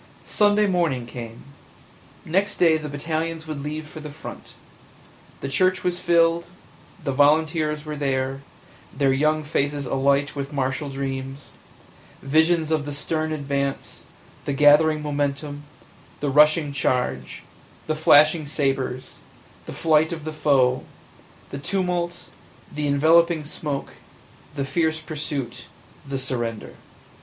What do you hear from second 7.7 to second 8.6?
were there,